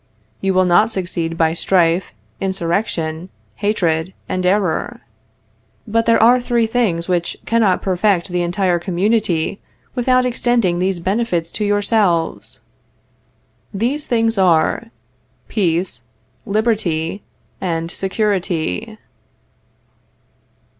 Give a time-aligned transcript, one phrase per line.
[0.39, 5.01] You will not succeed by strife, insurrection, hatred, and error.
[5.85, 9.61] But there are three things which cannot perfect the entire community
[9.93, 12.61] without extending these benefits to yourselves;
[13.71, 14.85] these things are
[15.47, 16.01] peace,
[16.47, 17.21] liberty,
[17.61, 18.97] and security.